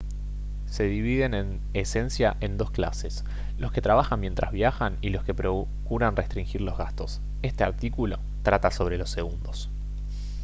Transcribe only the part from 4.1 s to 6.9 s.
mientras viajan y los que procuran restringir los